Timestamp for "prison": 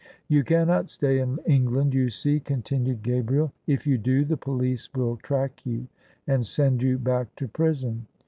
7.47-8.07